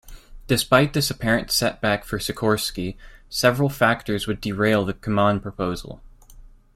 [0.47, 2.97] Despite this apparent setback for Sikorsky,
[3.29, 6.01] several factors would derail the Kaman proposal.